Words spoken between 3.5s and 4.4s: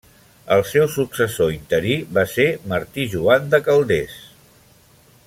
de Calders.